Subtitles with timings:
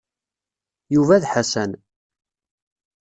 [0.93, 1.71] Yuba d Ḥasan.